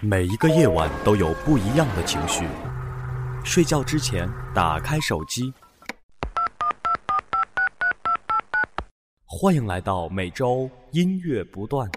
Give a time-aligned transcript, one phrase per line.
[0.00, 2.46] 每一个夜晚都有不一样的情绪。
[3.44, 5.52] 睡觉之前，打开手机。
[9.24, 11.90] 欢迎来到每周音乐不断。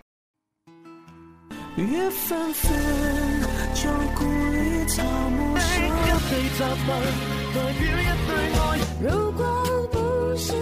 [1.76, 2.72] 月纷纷，
[3.76, 5.90] 旧故里草木深。
[9.02, 10.54] 如果不是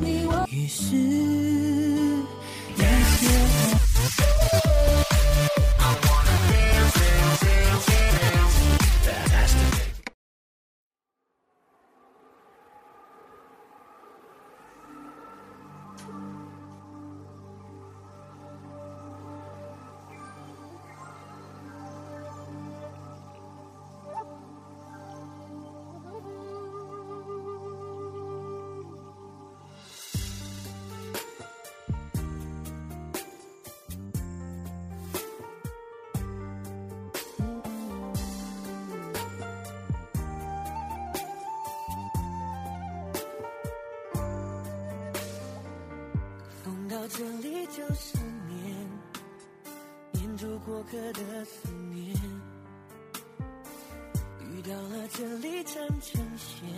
[0.00, 1.57] 你，我于是。
[47.10, 48.76] 这里就是念，
[50.12, 52.14] 念住过客的思念。
[54.42, 56.68] 遇到了这里缠成线，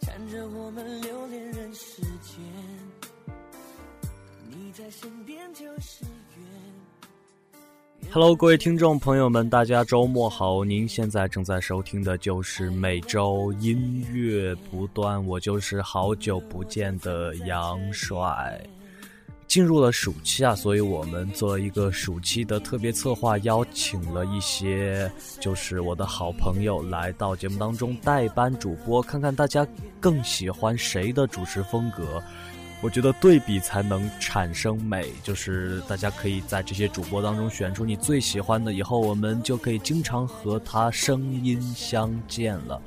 [0.00, 2.42] 缠着我们留恋人世间。
[4.48, 6.02] 你在身边就是
[6.36, 8.10] 缘。
[8.10, 10.64] Hello，各位听众朋友们，大家周末好！
[10.64, 18.58] 您现在正在收听的就是每周音乐不断，我就是好久不见的杨帅。
[19.56, 29.66] 进入了暑期啊，所以我们做一个暑期的特别策划，邀请了一些就是我的好朋友来到节目当中代班主播，看看大家
[29.98, 32.22] 更喜欢谁的主持风格。
[32.82, 42.80] 我觉得对比才能产生美，就是大家可以在这些主播当中选出你最喜欢的，以后我们就可以经常和他声音相见了。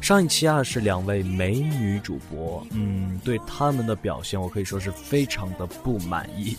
[0.00, 6.56] 上一期啊是两位美女主播，嗯，对他们的表现我可以说是非常的不满意，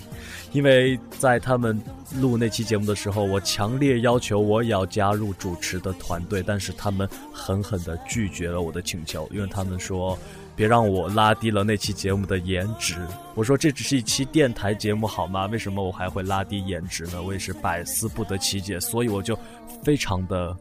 [0.51, 1.79] 因为在他们
[2.15, 10.17] 录那期节目的时候，我强烈要求我也要加入主持的团队，但是他们狠狠地拒绝了我的请求，因为他们说
[10.55, 12.95] 别让我拉低了那期节目的颜值。
[13.33, 15.45] 我说这只是一期电台节目好吗？
[15.47, 17.21] 为什么我还会拉低颜值呢？
[17.21, 19.37] 我也是百思不得其解，所以我就
[19.83, 20.55] 非常的。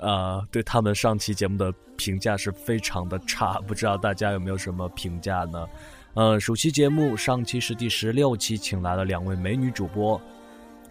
[0.00, 5.68] 呃，对他们上期节目的评价是非常的差，不知道大家有没有什么评价呢？
[6.14, 10.18] 呃，暑期节目上期是第十六期，请来了两位美女主播，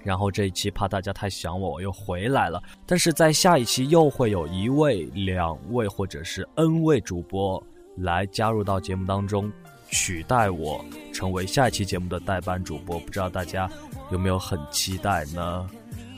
[0.03, 2.61] 然后这一期怕大家太想我，我又回来了。
[2.85, 7.63] 但是在下一期又会有一位、两位或者是 N 位主播
[7.99, 9.51] 来加入到节目当中，
[9.89, 10.83] 取代我
[11.13, 13.69] 成为下一期节目的代班主播，不知道大家
[14.11, 15.69] 有没有很期待呢？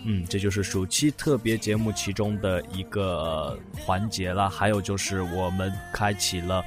[0.04, 4.50] 嗯，这就是暑期特别节目其中的一个环节了。
[4.50, 6.64] 还有就是我们开启了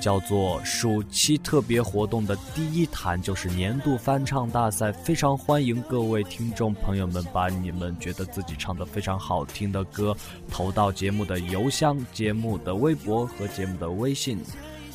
[0.00, 4.92] 叫做暑期特别活动的第一弹，就是年度翻唱大赛。
[4.92, 10.16] 非常欢迎各位听众朋友们把你们觉得自己唱的非常好听的歌
[10.50, 14.38] 投到节目的邮箱、节目的微博和节目的微信。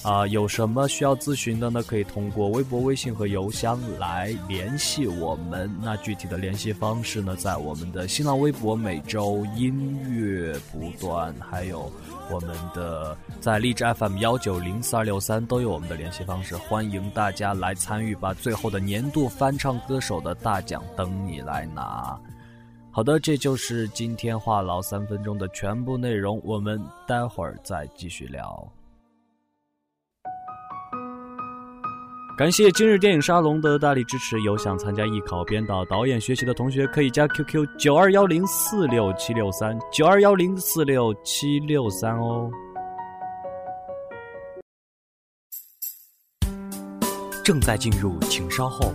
[0.04, 1.84] 啊，有什么需要咨询的呢？
[1.84, 5.70] 可以通过微博、微信和邮箱来联系我们。
[5.80, 11.92] 那具体的联系方式呢，在我们的新浪微博“每周音乐不断”，还有
[12.32, 16.58] 我们的在荔枝 FM 幺九零四二六三都有我们的联系方式。
[16.58, 18.34] 欢迎大家来参与吧！
[18.34, 22.20] 最后的年度翻唱歌手的大奖等你来拿。
[22.90, 28.68] 好的，这就是今天话痨三分钟的全部内容，我们待会儿再继续聊。
[32.38, 34.42] 感谢今日电影沙龙的大力支持。
[34.42, 42.50] 有想参加艺考、编导、导演学习的同学，可以加 QQ 九二幺零四六七六三九二幺零四六七六三哦。
[47.44, 48.92] 正在进入，请稍后。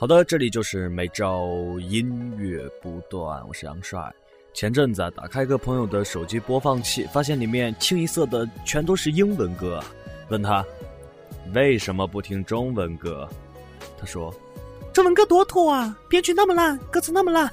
[0.00, 4.02] 好的，这里就是每周音乐不断，我是杨帅。
[4.54, 9.78] 前阵子啊，打开一个朋友的手机播放器，发现里面清一色的全都是英文歌。
[10.30, 10.64] 问他
[11.52, 13.28] 为什么不听中文歌，
[13.98, 14.34] 他说
[14.90, 17.52] 中文歌多土啊，编曲那么烂，歌词那么烂。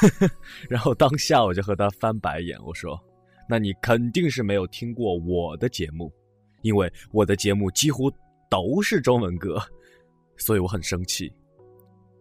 [0.70, 2.98] 然后当下我就和他翻白眼，我说
[3.46, 6.10] 那你肯定是没有听过我的节目，
[6.62, 8.10] 因为我的节目几乎
[8.48, 9.62] 都是中文歌。
[10.38, 11.30] 所以我很生气，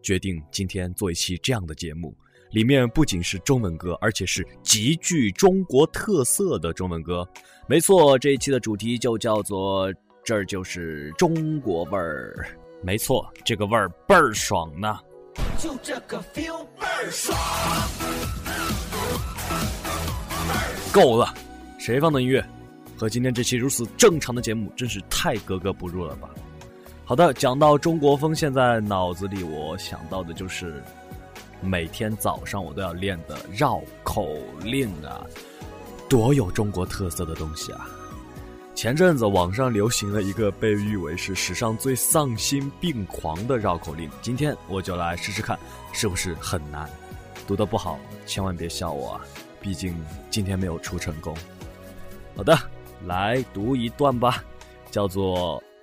[0.05, 2.15] 决定今天做一期这样的节目。
[2.51, 7.27] 里面不仅是中文歌，而且是极具中国特色的中文歌。
[7.67, 9.91] 没错，这一期的主题就叫做
[10.23, 12.47] “这儿就是中国味儿”。
[12.83, 14.99] 没错，这个味儿倍儿爽呢。
[15.57, 17.35] 就这个 feel 倍儿爽。
[20.93, 21.33] 够了，
[21.79, 22.45] 谁放的音乐？
[22.95, 26.29] 和今天这期如此正常的节目，真是太格格不入了吧？
[27.07, 30.83] 好的，讲到中国风，现在脑子里我想到的就是
[31.61, 34.27] 每天早上我都要练的绕口
[34.63, 35.23] 令啊，
[36.09, 37.87] 多有中国特色的东西啊！
[38.73, 45.59] 前阵子网上流行了一个被誉为是史上最丧心病狂的绕口令，今天我就来试试看
[45.93, 46.89] 是不是很难。
[47.45, 49.21] 读的不好，千万别笑我啊，
[49.61, 49.95] 毕竟
[50.31, 51.37] 今天没有出成功。
[52.35, 52.57] 好的。
[53.05, 54.43] 来读一段吧，
[54.89, 55.61] 叫做“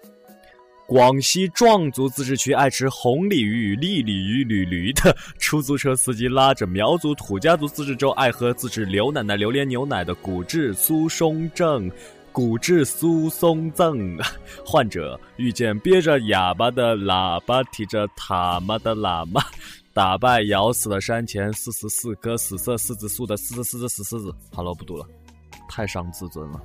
[0.92, 11.90] 广西壮族自治区爱吃红鲤鱼、与绿鲤鱼、鲤驴的出租车司机拉着苗族土家族自治州爱喝自制刘奶奶榴莲牛奶的骨质疏松症
[12.30, 14.18] 骨质疏松症
[14.66, 19.40] 患者，遇见憋着哑巴的喇叭、提着塔嘛的喇嘛，
[19.94, 24.30] 打败咬死了山前四十四棵死色柿子树的四十四只死狮子。
[24.52, 25.06] 好了，不读了，
[25.70, 26.60] 太伤自尊了。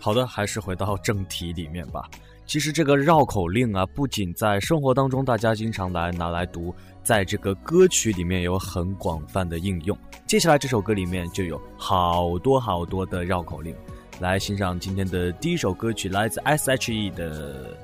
[0.00, 2.08] 好的，还是回到正题里面吧。
[2.52, 9.96] 其实这个绕口令啊，不仅在生活当中大家经常来拿来读，在这个歌曲里面有很广泛的应用。
[10.26, 13.74] 接下来这首歌里面就有好多好多的绕口令，
[14.20, 17.74] 来欣赏今天的第一首歌曲，来自 S.H.E 的《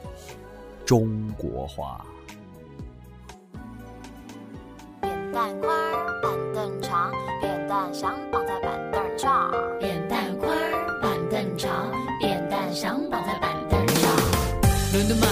[0.84, 2.04] 中国话》。
[5.00, 7.10] 扁担宽，板凳长，
[7.40, 8.57] 扁担想绑在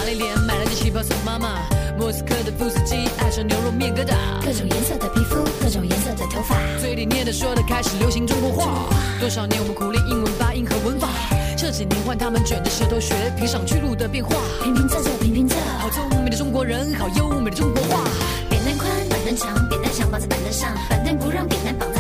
[0.07, 1.59] 玛丽莲买了件旗袍送妈妈。
[1.99, 4.15] 莫斯科的布斯基爱上牛肉面疙瘩。
[4.41, 6.55] 各种颜色的皮肤，各种颜色的头发。
[6.81, 8.89] 嘴里念的说的开始流行中国话。
[9.19, 11.09] 多少年我们苦练英文发音和文法。
[11.57, 14.37] 这几年换他们卷着舌头学评上去路的变化。
[14.63, 15.57] 平平仄仄平平仄。
[15.81, 18.05] 好聪明的中国人，好优美的中国话。
[18.49, 21.91] 扁担宽，板凳长，扁担想绑在板凳上，板凳不让扁担绑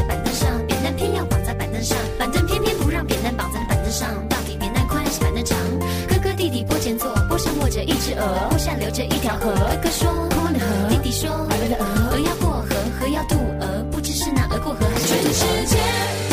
[8.06, 9.53] 只鹅，坡下流着一条河。
[9.53, 12.69] 哥哥说，宽的河弟弟说，鹅鹅要过河，
[13.00, 16.25] 河要渡鹅，不知是那鹅过河还是渡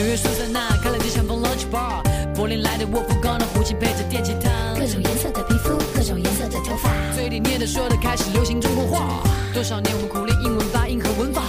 [0.00, 2.00] 纽约苏珊娜开了家香风 lunch bar，
[2.34, 11.42] 柏林来的沃夫冈的胡琴配着电吉他，各种颜色的皮肤，各种颜色的头发，嘴里念的说的开始流行中国话，多少年我们苦练英文发音和文法，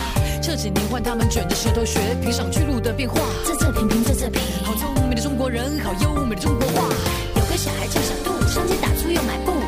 [0.43, 6.89] 这几年换他们卷着舌头学评上巨鹿的变化，这这平平这这平，好聪明的中国人，好优美的中国话，
[7.37, 9.60] 有个小孩叫小杜，上街打出又买布。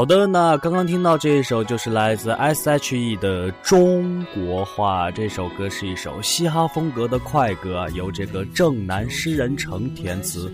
[0.00, 5.10] 好的，那刚刚听到这一首就是来自 S.H.E 的《中国话》。
[5.12, 10.50] 这首歌是一首嘻哈风格的快歌，由这个正南诗人成填词。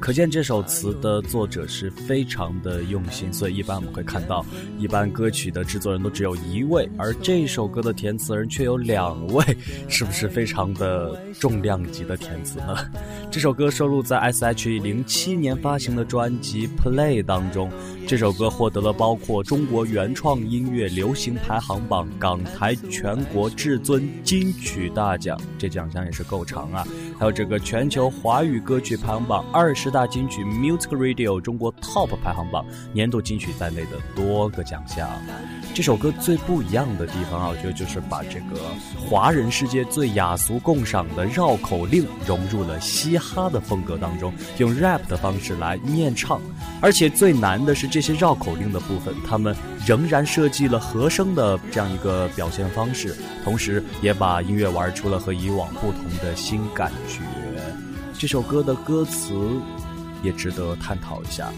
[0.00, 4.44] 可见这首词的作者是非常的用心，所以一般我们会看到，
[4.78, 9.44] 一般歌曲的制作人都只有一位，而这首歌的填词人却有两位，
[9.88, 12.76] 是不是非常的重量级的填词呢？
[13.30, 17.70] 这首歌收录在 S.H.E 零七年发行的专辑《Play》当中。
[18.08, 26.88] 这首歌获得了包括中国原创音乐流行排行榜港台全国至尊金曲大奖，这奖项也是够长啊！
[27.18, 35.06] 还有这个全球华语歌曲排行榜二十大金曲 Music Radio 中国 Top 排行榜年度金曲在内的多个奖项。
[35.74, 38.58] 这首歌最不一样的地方啊，我觉得就是把这个
[38.98, 46.40] 华人世界最雅俗共赏的绕口令融入了嘻哈的风格当中，用 rap 的方式来念唱。
[46.80, 49.52] 而且最难的是这这些绕口令的部分，他们
[49.84, 53.12] 仍然设计了和声的这样一个表现方式，
[53.42, 57.18] 同时也把音乐玩出了和以往不同的新感觉。
[58.16, 59.34] 这首歌的歌词
[60.22, 61.50] 也值得探讨一下，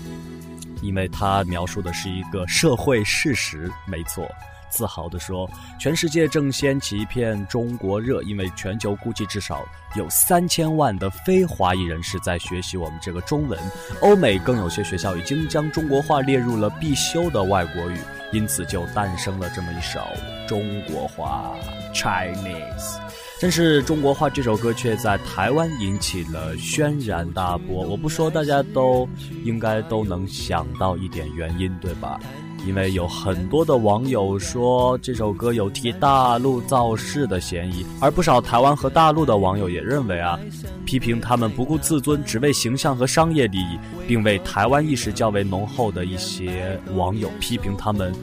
[0.80, 4.26] 因为它描述的是一个社会事实，没错。
[4.70, 9.62] 自豪地说：“全世界正掀起一片中国热，因为全球估计至少
[9.96, 13.58] 有三千万的非华裔人士在学习我们这个中文。
[14.00, 17.98] 欧美更有些学校已经将中国话列入了必修的外国语，
[18.32, 20.00] 因此就诞生了这么一首
[20.48, 21.54] 中国话
[21.92, 22.98] Chinese。
[23.42, 27.82] 但是中国话这首歌却在台湾引起了轩然大波。
[27.82, 29.08] 我不说，大家都
[29.44, 32.20] 应该都能想到一点原因，对吧？”
[32.67, 40.38] 因为有很多的网友说这首歌有替大陆造势的嫌疑，而不少台湾和大陆的网友也认为啊，
[40.85, 48.14] 批评他们不顾自尊，只为形象和商业利益，并为台湾意识较为浓厚的一些网友批评他们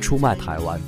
[0.00, 0.80] 出卖台湾，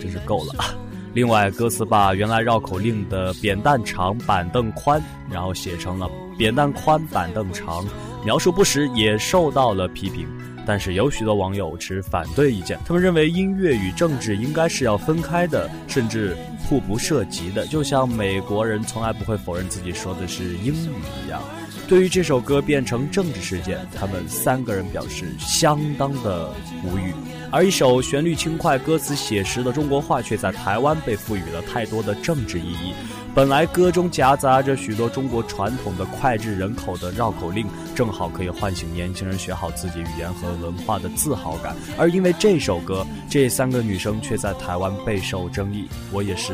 [0.00, 0.54] 真是够了。
[1.14, 7.82] 另外，歌词把原来绕口令的“扁担长，板凳宽”，然后写成了“扁担宽，板凳长”，
[8.22, 10.28] 描述不实，也受到了批评。
[10.66, 16.36] 但是有许多网友持反对意见，他们认为音乐与政治应该是要分开的，甚至
[16.68, 20.90] 互不涉及的，就像美国人从来不会否认自己说的是英语
[21.24, 21.40] 一样。
[21.88, 26.52] 对于这首歌变成政治事件，他们三个人表示相当的
[26.82, 27.14] 无语。
[27.52, 32.92] 而一首旋律轻快、歌词写实的中国话，却在台湾被赋予了太多的政治意义。
[33.32, 37.64] 本来歌中夹杂着许多中国传统的脍炙人口的绕口令，
[37.94, 41.76] 正好可以唤醒年轻人学好自己语言和文化的自豪感。
[41.96, 46.52] 而因为这首歌，这三个女生却在台湾备受争议，我也是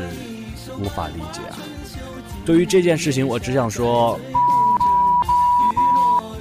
[0.79, 1.57] 无法理解啊。
[2.45, 4.19] 对于这件事情，我只想说，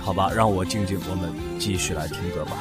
[0.02, 2.58] 好吧，让我静静，我们继续来听歌吧。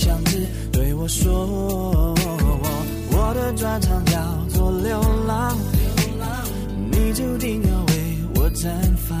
[0.00, 0.38] 箱子
[0.72, 1.30] 对我说，
[3.12, 5.54] 我的专长叫做流浪，
[6.90, 8.70] 你注定要为我绽
[9.06, 9.18] 放。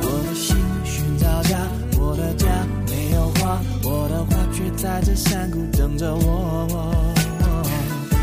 [0.00, 1.58] 我的心寻找家，
[2.00, 2.46] 我的家
[2.86, 7.04] 没有花，我的花却在这山谷等着我。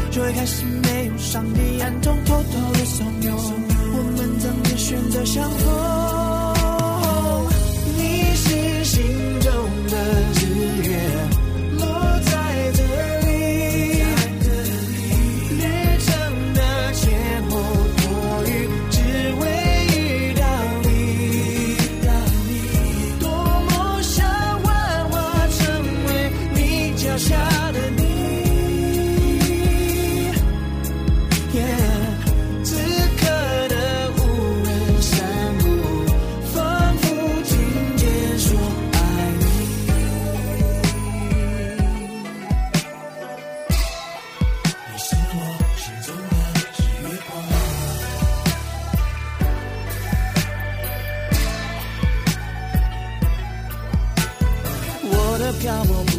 [0.10, 6.23] 最开始没有上帝暗中偷偷的怂恿，我们怎么选择相逢？
[55.62, 56.13] come on.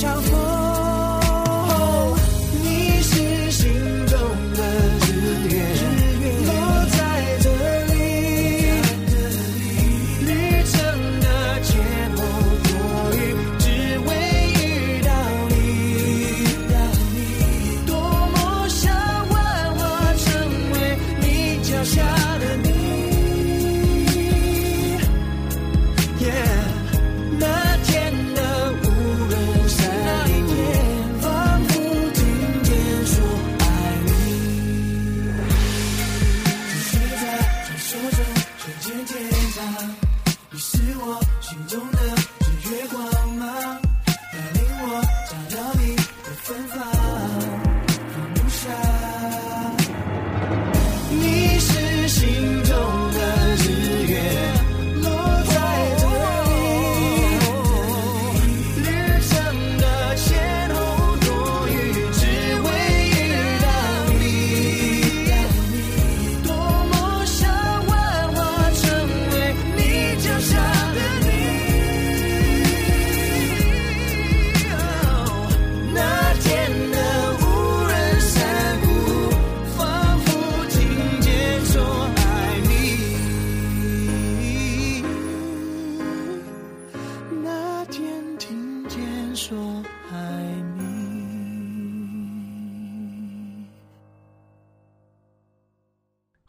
[0.00, 0.47] 相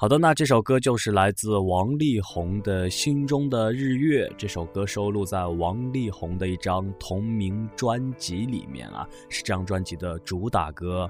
[0.09, 4.27] 好的，那这首歌就是来自王力宏的《心中的日月》。
[4.39, 11.07] 这首歌收录在王力宏的一张同名专辑里面啊，是这张专辑的主打歌。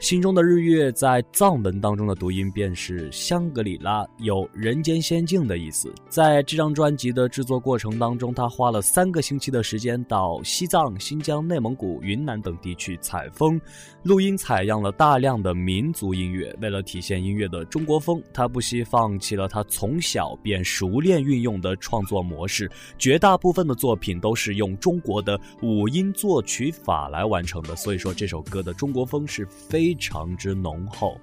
[0.00, 5.92] 心中的日月在藏文当中的读音便是香格里拉，有人间仙境的意思。
[6.08, 13.58] 在这张专辑的制作过程当中，他花了三个星期的时间到西藏、新疆、内蒙古、云南等地去采风、
[14.04, 16.54] 录音，采样了大量的民族音乐。
[16.60, 27.74] 为了体现音乐的中国风，他不惜放弃了他从小便熟练运用的创作模式，绝大部分的作品都是用中国的五音作曲法来完成的。
[27.76, 31.18] 所以说，这首歌的中国风是非常之浓厚。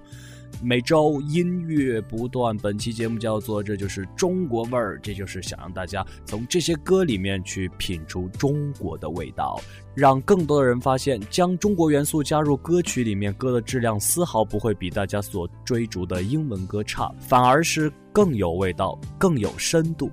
[0.60, 9.58] 每周音乐不断，本期节目叫做“这就是中国味儿”，这就是想让大家从这些歌里面去品出中国的味道，
[9.94, 20.10] 让更多的人发现，将中国元素加入歌曲里面，歌的质量丝毫不会比大家所追逐的英文歌差，反而是更有味道、更有深度。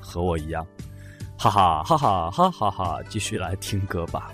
[0.00, 0.66] 和我一样，
[1.38, 2.98] 哈哈哈哈哈哈哈！
[3.08, 4.32] 继续来听歌吧。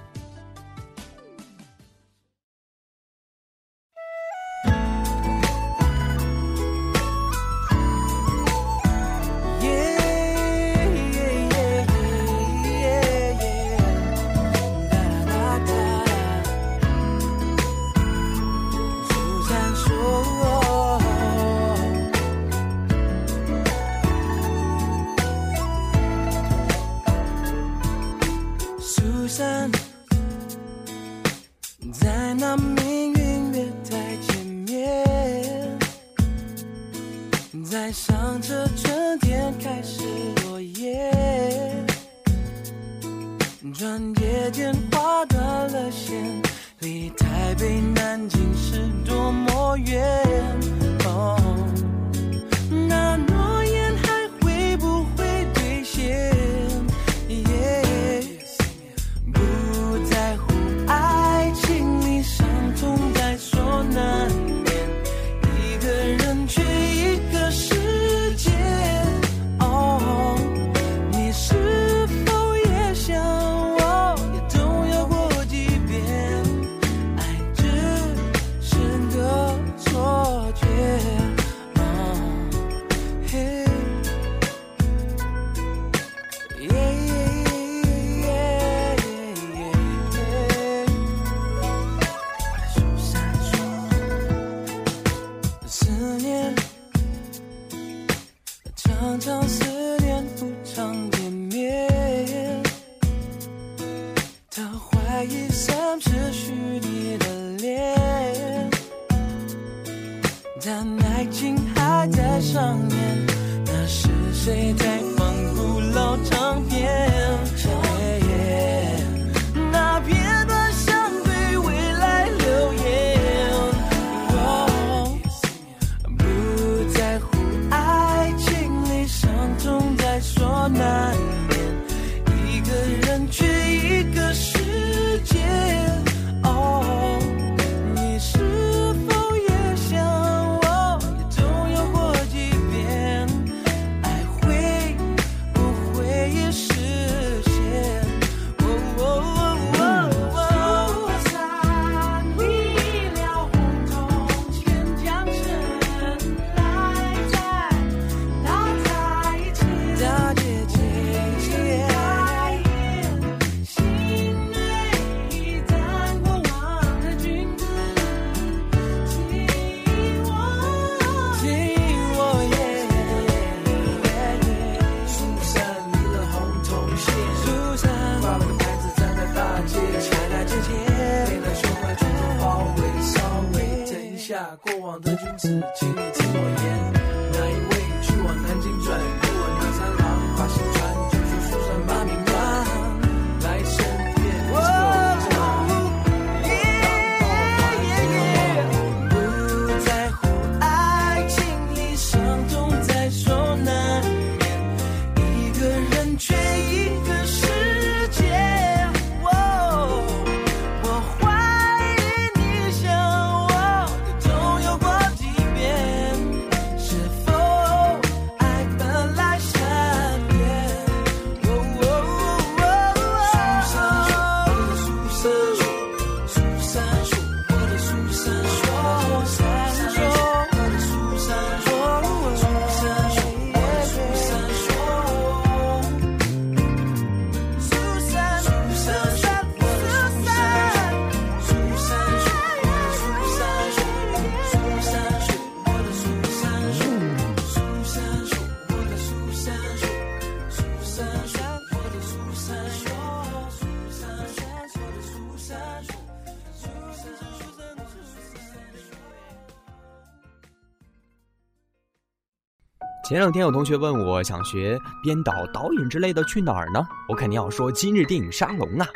[263.18, 266.80] 前两天有同学问我想学编导、导演之类的去哪儿呢？
[267.08, 268.86] 我肯定要说今日电影沙龙啊！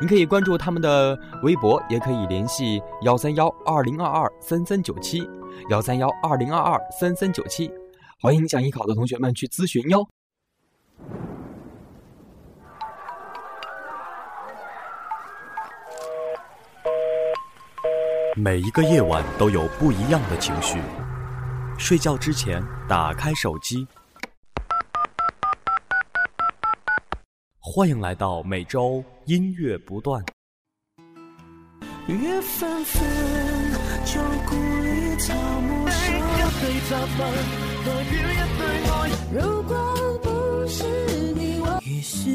[0.00, 5.28] 你可以关注他们的微博，也可以联系幺三幺二零二二三三九七
[5.70, 7.68] 幺三幺二零二二三三九七，
[8.22, 10.08] 欢迎想艺考的同学们去咨询哟。
[18.36, 20.78] 每一个夜晚都有不一样的情绪。
[21.78, 23.86] 睡觉之前，打开手机。
[27.58, 30.24] 欢迎来到每周音乐不断。
[32.06, 33.02] 月纷纷，
[34.04, 36.20] 旧故里草木深。
[39.32, 40.84] 如果不是
[41.34, 42.28] 你，我于是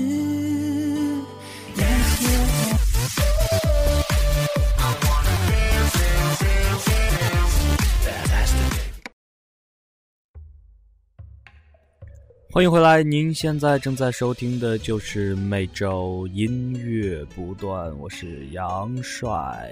[12.60, 19.72] 欢迎回来，您现在正在收听的就是每周音乐不断，我是杨帅。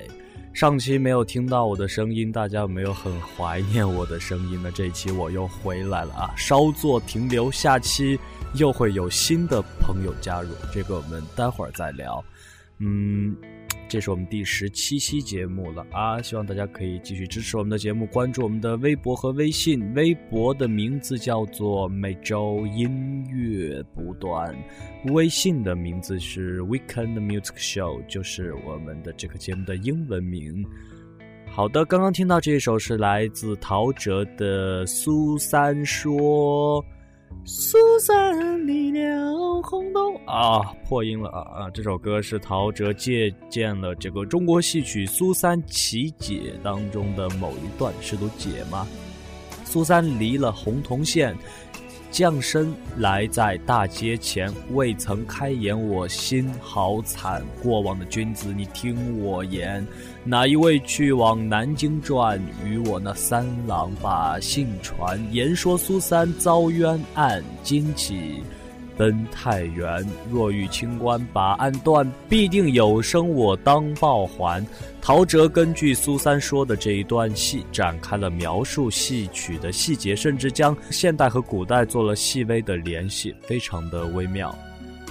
[0.53, 4.71] 上期没有听到我的声音，大家有没有很怀念我的声音呢？
[4.73, 6.33] 这期我又回来了啊！
[6.37, 8.17] 稍作停留，下期
[8.53, 12.23] 又会有新的朋友加入，这个我们待会儿再聊。
[12.77, 13.35] 嗯。
[13.89, 16.21] 这是我们第十七期节目了啊！
[16.21, 19.93] 希望大家可以继续支持我们的节目，关注我们的微博和微信。
[19.93, 24.53] 微博的名字叫做“每周音乐不断”，
[25.13, 30.65] 微信的名字是 “Weekend Music Show”，就是我们的这个节目的英文名。
[31.49, 36.83] 好的，刚刚听到这一首是来自陶喆的《苏三说》。
[37.45, 41.69] 苏三离了轰动啊，破音了啊啊！
[41.69, 48.85] 这首歌是陶喆借鉴了这个中国戏曲《苏三起解》当中的某一段，是读解吗？
[49.63, 51.35] 苏三离了红铜县。
[52.09, 57.43] 降生来在大街前，未曾开言，我心好惨。
[57.61, 59.85] 过往的君子，你听我言，
[60.23, 62.41] 哪一位去往南京转？
[62.65, 68.41] 与我那三郎把信传，言说苏三遭冤案，惊起。
[68.97, 74.65] 奔太原，若遇清官把案断，必定有生我当报还。
[75.01, 84.53] 陶喆根据苏三说的这一段戏，展开了描述戏曲的细节，甚至将现代和古代做了细微的联系，非常的微妙。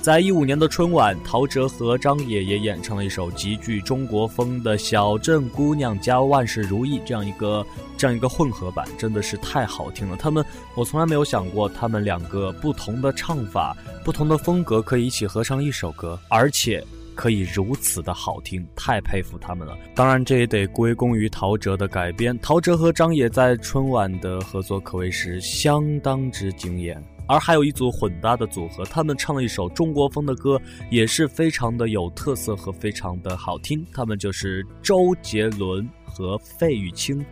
[0.07, 7.67] 在一五年的春晚，陶喆和张也也演唱了一首极具中国风的《小镇姑娘加万事如意》这样一个
[7.97, 10.17] 这样一个混合版，真的是太好听了。
[10.17, 16.81] 他们，我从来没有想过他们两个不同的唱法、不同的风格可以一起合唱一首歌，而且
[17.17, 19.77] 可以如此的好听，太佩服他们了。
[19.93, 22.39] 当然，这也得归功于陶喆的改编。
[22.41, 27.03] 陶喆和张也在春晚的合作可谓是相当之惊艳。
[27.27, 30.61] 而还有一组混搭的组合，他们唱了一首中国风的歌，
[30.91, 33.85] 也是非常的有特色和非常的好听。
[33.93, 37.25] 他们就是周杰伦和费玉清。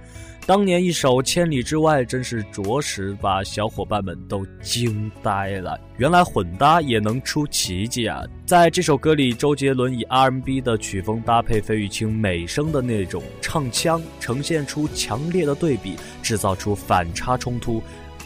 [0.47, 5.81] 当年一首《千里之外》真是着实把小伙伴们都惊呆了。
[5.97, 8.23] 原来混搭也能出奇迹啊！
[8.45, 17.83] 在这首歌里，周杰伦以 R&B 的曲风搭配费玉清美声的那种唱腔，呈现出强烈的对比，制造出反差冲突。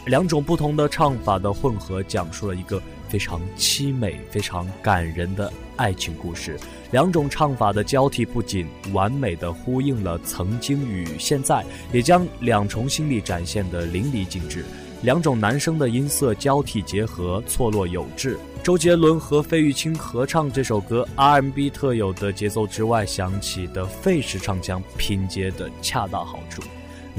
[0.09, 6.57] 两种不同的唱法的混合，讲述了一个非常凄美、非常感人的爱情故事。
[6.89, 14.65] 两种唱法的交替，不仅完美的呼应了曾经与现在，也将两重心理展现的淋漓尽致。
[15.03, 18.35] 两种男声的音色交替结合，错落有致。
[18.63, 26.63] 周杰伦和费玉清合唱这首歌，R&B 特有的节奏之外，响起的费式唱腔拼接的恰到好处。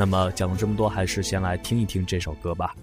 [0.00, 2.74] 那么讲了这么多，还是先来听一听这首歌吧。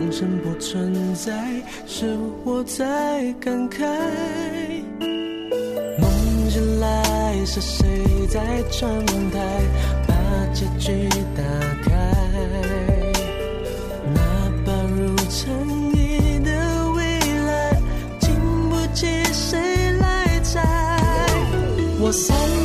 [0.00, 1.30] 人生不存在，
[1.86, 3.84] 是我在感慨。
[5.98, 7.86] 梦醒来是谁
[8.30, 8.90] 在窗
[9.30, 9.60] 台
[10.08, 10.14] 把
[10.54, 11.42] 结局打
[11.84, 11.90] 开？
[14.14, 14.22] 哪
[14.64, 16.50] 怕如尘泥的
[16.92, 17.02] 未
[17.46, 17.78] 来，
[18.20, 18.34] 经
[18.70, 19.58] 不起谁
[19.98, 20.62] 来猜。
[22.00, 22.59] 我三。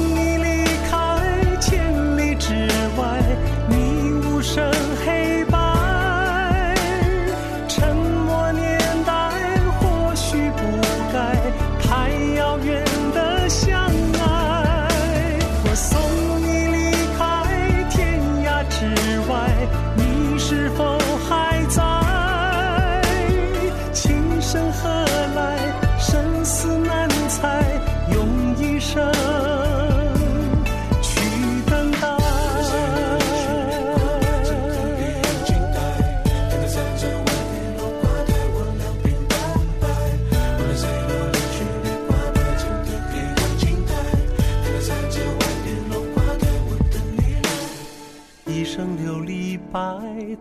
[48.76, 49.80] 一生琉璃白，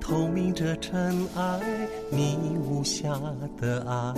[0.00, 1.60] 透明着尘埃，
[2.10, 2.36] 你
[2.68, 3.16] 无瑕
[3.60, 4.12] 的爱。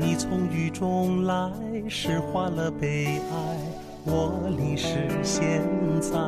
[0.00, 1.52] 你从雨中来，
[1.90, 3.58] 诗化了悲哀，
[4.06, 5.60] 我淋湿现
[6.00, 6.18] 在。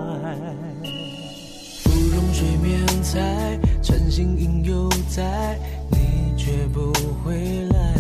[1.85, 5.59] 芙蓉水面采，晨星影犹在，
[5.91, 6.93] 你却不
[7.25, 7.95] 回来。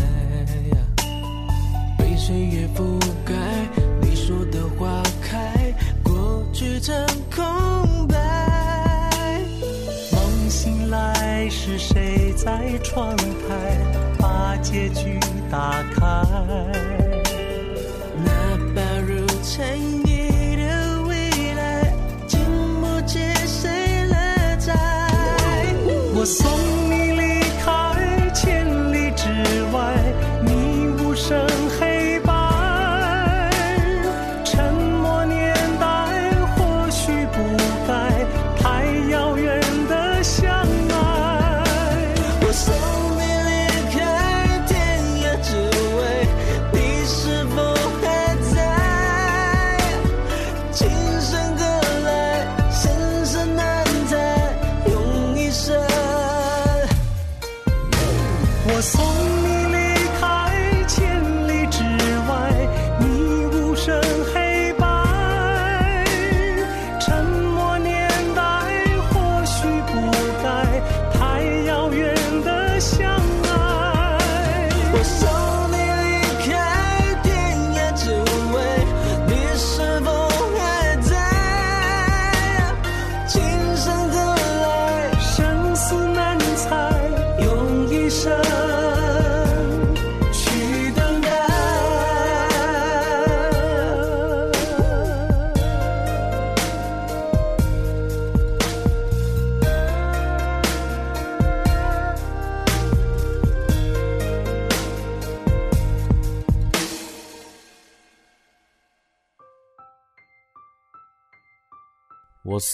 [1.96, 3.33] 被岁月覆盖，
[4.03, 5.03] 你说的话，
[6.59, 8.16] 过去成空白。
[10.11, 13.25] 梦醒来，是谁在窗台
[14.18, 16.01] 把结局打开？
[18.25, 21.94] 那把如尘埃的未来，
[22.27, 22.40] 经
[22.81, 24.75] 不起谁来摘。
[26.16, 26.44] 我送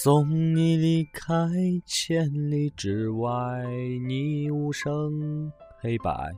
[0.05, 1.35] 送你离开
[1.87, 3.65] 千里之外，
[4.07, 6.31] 你无声黑白。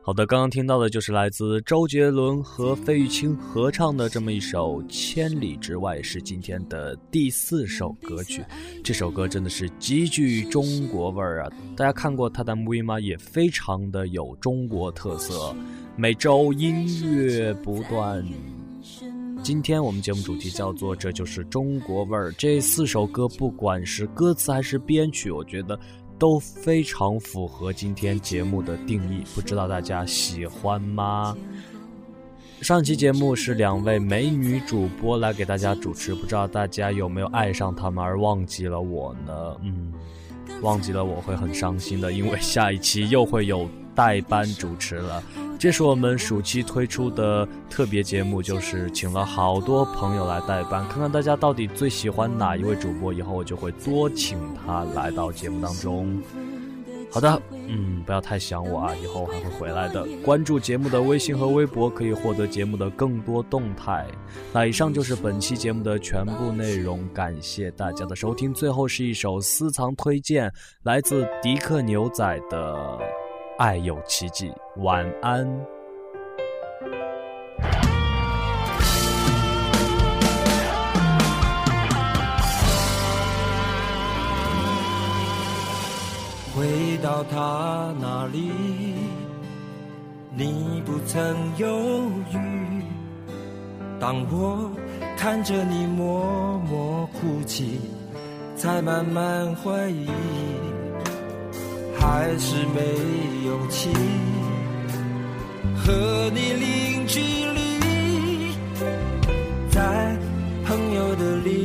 [0.00, 8.44] 好的，刚刚听到的就是来自周杰伦和费玉清合唱的这么一首《千里之外》，是今天的第四首歌曲。
[8.84, 11.50] 这首歌真的是极具中国味儿啊！
[11.76, 13.00] 大家看过他的 MV 吗？
[13.00, 15.52] 也非常的有中国特色。
[15.96, 18.24] 每周音乐不断。
[19.42, 22.30] 今天我们节目主题叫做“这就是中国味儿”。
[22.38, 25.76] 这四首歌，不管是歌词还是编曲，我觉得
[26.16, 29.24] 都非常符合今天节目的定义。
[29.34, 31.36] 不知道大家喜欢吗？
[32.60, 39.56] 上期节目是两位美女主播来给大家主持，不知道大家有没有爱上他们而忘记了我呢？
[39.64, 39.92] 嗯，
[40.62, 45.22] 忘记了我会很伤心的，因为下一期又会有代班主持了。
[45.58, 56.20] 这是我们暑期推出的特别节目，就是请了好多朋友来代班，看看大家到底最喜欢哪一位主播，以后我就会多请他来到节目当中。
[57.12, 60.04] 好的，嗯，不要太想我啊，以后还会回来的。
[60.24, 64.06] 关注节目的微信和微博，可以获得节目的更多动态。
[64.50, 68.52] 那以上就是本期节目的全部内容，感谢大家的收听。
[68.52, 70.50] 最后是一首私藏推荐，
[70.84, 72.74] 来自迪克牛仔的
[73.58, 74.50] 《爱有奇迹》，
[74.82, 75.46] 晚安。
[86.54, 88.50] 回到他那里，
[90.34, 91.68] 你不曾犹
[92.32, 92.84] 豫，
[94.00, 94.70] 当我
[95.16, 97.80] 看着你默默哭泣，
[98.56, 100.08] 才慢慢怀疑，
[102.02, 102.80] 还是没
[103.46, 103.88] 勇气
[105.76, 108.52] 和你零距离，
[109.70, 109.80] 在
[110.66, 111.64] 朋友的领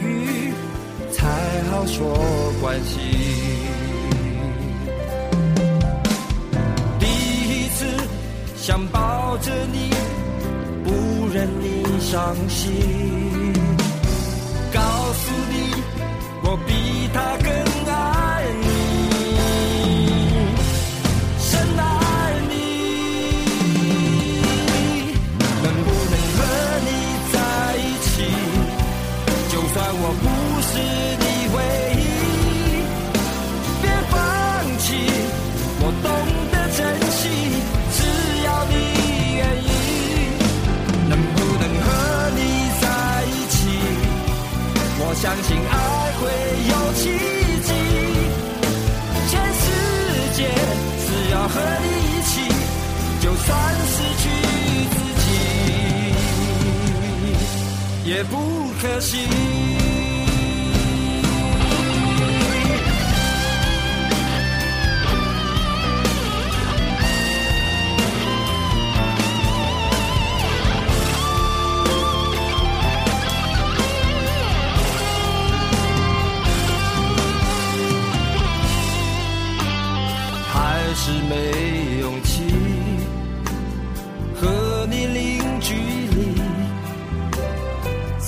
[0.00, 0.52] 域
[1.12, 2.98] 才好说关系。
[6.98, 7.86] 第一次
[8.56, 9.90] 想抱着你，
[10.82, 10.90] 不
[11.32, 12.72] 忍你伤心，
[14.72, 14.80] 告
[15.12, 15.54] 诉你
[16.42, 17.48] 我比他更
[17.94, 18.11] 爱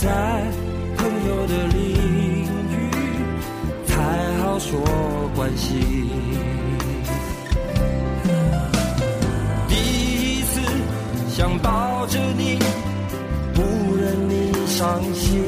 [0.05, 0.11] 在
[0.99, 2.91] 朋友的领域
[3.87, 3.95] 才
[4.43, 4.79] 好说
[5.35, 5.81] 关心。
[9.67, 10.61] 第一次
[11.31, 12.59] 想抱着你，
[13.55, 13.63] 不
[13.97, 15.43] 让你伤心，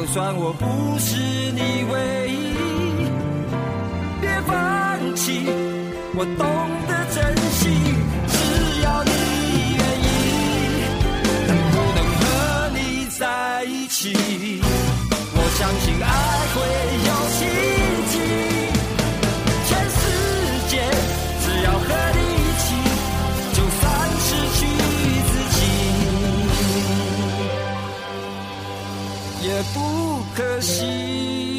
[0.00, 1.14] 就算我不是
[1.52, 2.34] 你唯一，
[4.18, 4.56] 别放
[5.14, 5.44] 弃，
[6.14, 6.46] 我懂
[6.88, 7.20] 得珍
[7.52, 7.68] 惜，
[8.32, 8.34] 只
[8.80, 9.10] 要你
[9.76, 10.08] 愿意。
[11.46, 12.24] 能不能和
[12.72, 12.80] 你
[13.10, 14.16] 在一起？
[15.34, 16.08] 我相信爱
[16.54, 16.56] 会
[30.40, 31.49] 可惜。